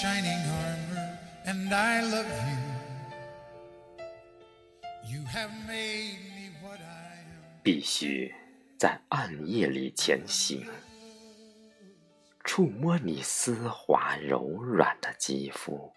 [0.00, 2.58] shining armor, and I love you.
[5.06, 7.62] You have made me what I am.
[7.62, 8.34] 必须
[8.78, 10.66] 在暗夜里前行，
[12.42, 15.92] 触摸你丝滑柔软的肌肤，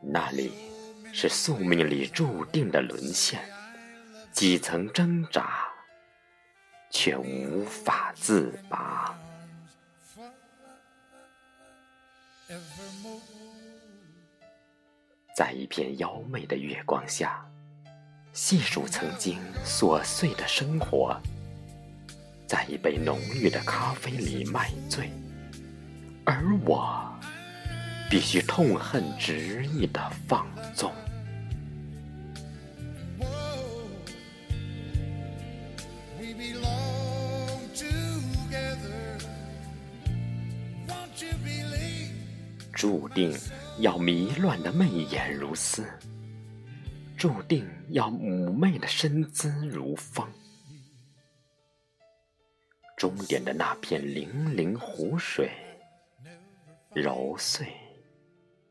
[0.00, 0.52] 那里
[1.12, 3.40] 是宿命里注定的沦陷，
[4.32, 5.67] 几层挣扎，
[6.90, 9.16] 却无法自拔。
[15.36, 17.46] 在一片妖媚的月光下，
[18.32, 21.16] 细数曾经琐碎的生活，
[22.46, 25.12] 在一杯浓郁的咖啡里买醉，
[26.24, 27.12] 而我
[28.10, 30.92] 必须痛恨执意的放纵。
[42.78, 43.36] 注定
[43.80, 45.84] 要迷乱的媚眼如丝，
[47.16, 50.24] 注定要妩媚的身姿如风。
[52.96, 55.50] 终点的那片粼粼湖水，
[56.94, 57.66] 揉碎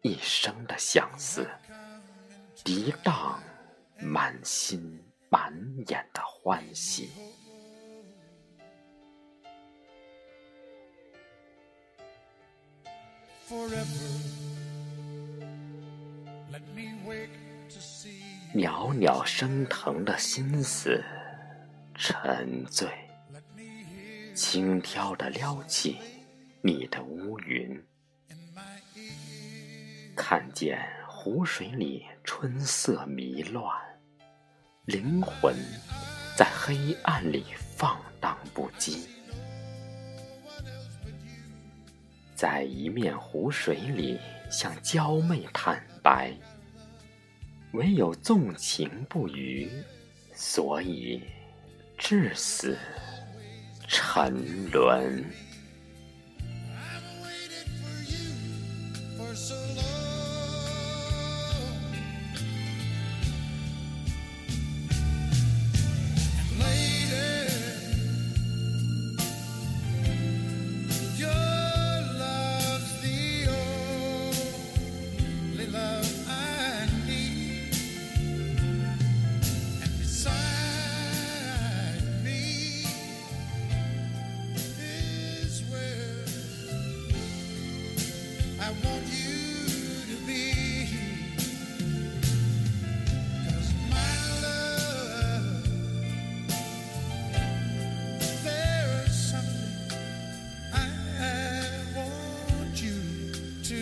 [0.00, 1.46] 一生的相思，
[2.64, 3.38] 涤荡
[4.00, 5.52] 满心满
[5.88, 7.10] 眼的欢喜。
[18.54, 21.02] 袅袅升腾的心思，
[21.96, 22.88] 沉醉。
[24.36, 25.98] 轻佻地撩起
[26.62, 27.84] 你的乌云
[30.14, 33.66] 看见湖水里春色迷乱，
[34.84, 35.56] 灵魂
[36.36, 37.44] 在黑暗里
[37.76, 39.08] 放荡不羁，
[42.40, 44.18] 在一面湖水里
[44.50, 46.34] 向娇媚坦白，
[47.72, 49.70] 唯有纵情不渝，
[50.32, 51.22] 所以
[51.98, 52.78] 至死
[53.86, 55.22] 沉沦。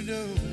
[0.08, 0.47] Know.